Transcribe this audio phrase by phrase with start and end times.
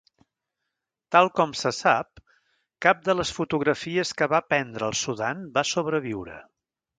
[1.15, 2.23] Tal com se sap,
[2.85, 6.41] cap de les fotografies que va prendre al Sudan va sobreviure.